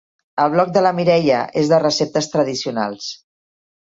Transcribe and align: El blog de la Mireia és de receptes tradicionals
El 0.43 0.47
blog 0.53 0.71
de 0.77 0.81
la 0.85 0.93
Mireia 0.99 1.41
és 1.63 1.69
de 1.73 1.79
receptes 1.83 2.31
tradicionals 2.37 3.13